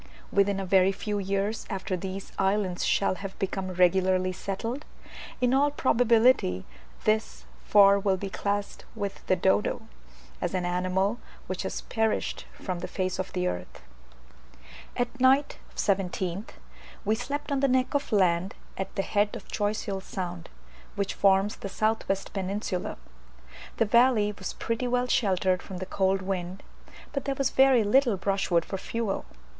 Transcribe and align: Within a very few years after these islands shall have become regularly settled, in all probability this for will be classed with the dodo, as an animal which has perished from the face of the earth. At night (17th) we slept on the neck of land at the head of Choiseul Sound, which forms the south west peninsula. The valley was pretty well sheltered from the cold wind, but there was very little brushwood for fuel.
Within 0.31 0.59
a 0.59 0.65
very 0.65 0.91
few 0.91 1.19
years 1.19 1.67
after 1.69 1.95
these 1.95 2.31
islands 2.39 2.83
shall 2.83 3.13
have 3.21 3.37
become 3.37 3.71
regularly 3.73 4.31
settled, 4.31 4.83
in 5.39 5.53
all 5.53 5.69
probability 5.69 6.65
this 7.03 7.45
for 7.65 7.99
will 7.99 8.17
be 8.17 8.27
classed 8.27 8.83
with 8.95 9.23
the 9.27 9.35
dodo, 9.35 9.83
as 10.41 10.55
an 10.55 10.65
animal 10.65 11.19
which 11.45 11.61
has 11.61 11.81
perished 11.81 12.47
from 12.53 12.79
the 12.79 12.87
face 12.87 13.19
of 13.19 13.31
the 13.33 13.45
earth. 13.47 13.83
At 14.97 15.19
night 15.19 15.59
(17th) 15.75 16.49
we 17.05 17.13
slept 17.13 17.51
on 17.51 17.59
the 17.59 17.67
neck 17.67 17.93
of 17.93 18.11
land 18.11 18.55
at 18.79 18.95
the 18.95 19.03
head 19.03 19.35
of 19.35 19.47
Choiseul 19.49 20.01
Sound, 20.01 20.49
which 20.95 21.13
forms 21.13 21.57
the 21.57 21.69
south 21.69 22.09
west 22.09 22.33
peninsula. 22.33 22.97
The 23.77 23.85
valley 23.85 24.31
was 24.35 24.53
pretty 24.53 24.87
well 24.87 25.05
sheltered 25.05 25.61
from 25.61 25.77
the 25.77 25.85
cold 25.85 26.23
wind, 26.23 26.63
but 27.13 27.25
there 27.25 27.35
was 27.35 27.51
very 27.51 27.83
little 27.83 28.17
brushwood 28.17 28.65
for 28.65 28.79
fuel. 28.79 29.25